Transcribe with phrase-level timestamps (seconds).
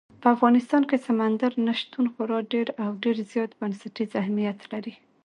[0.21, 4.93] په افغانستان کې سمندر نه شتون خورا ډېر او ډېر زیات بنسټیز اهمیت لري.